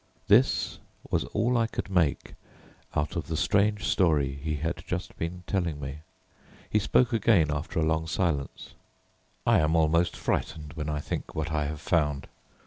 [0.27, 0.79] This
[1.11, 2.33] was all I could make
[2.95, 5.99] out of the strange story he had just been telling me.
[6.71, 8.73] He spoke again after a long silence.
[9.45, 12.25] "I am almost frightened when I think what I have found.